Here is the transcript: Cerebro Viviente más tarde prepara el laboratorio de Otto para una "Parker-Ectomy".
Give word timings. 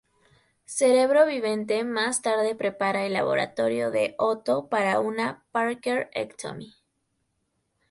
Cerebro 0.65 1.27
Viviente 1.27 1.83
más 1.83 2.23
tarde 2.23 2.55
prepara 2.55 3.05
el 3.05 3.13
laboratorio 3.13 3.91
de 3.91 4.15
Otto 4.17 4.67
para 4.67 4.99
una 4.99 5.45
"Parker-Ectomy". 5.51 6.73